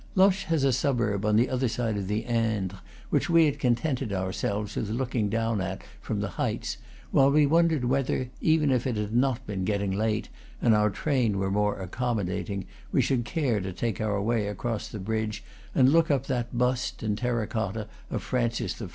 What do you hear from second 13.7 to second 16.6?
take our way across the bridge and look up that